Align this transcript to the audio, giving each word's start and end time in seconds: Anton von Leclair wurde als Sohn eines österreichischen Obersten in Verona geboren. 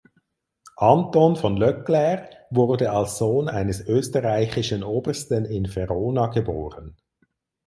Anton 0.77 1.35
von 1.35 1.57
Leclair 1.57 2.27
wurde 2.49 2.89
als 2.91 3.19
Sohn 3.19 3.47
eines 3.47 3.81
österreichischen 3.85 4.83
Obersten 4.83 5.45
in 5.45 5.75
Verona 5.75 6.25
geboren. 6.25 6.97